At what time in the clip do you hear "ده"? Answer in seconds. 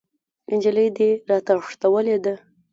2.23-2.33